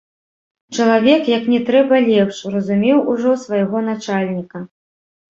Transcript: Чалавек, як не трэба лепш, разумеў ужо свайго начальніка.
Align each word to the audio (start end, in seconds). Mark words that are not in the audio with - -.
Чалавек, 0.75 1.27
як 1.31 1.43
не 1.53 1.59
трэба 1.67 1.99
лепш, 2.11 2.39
разумеў 2.55 2.97
ужо 3.13 3.35
свайго 3.43 3.77
начальніка. 3.91 4.57